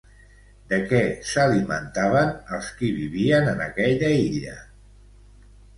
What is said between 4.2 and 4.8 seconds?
illa?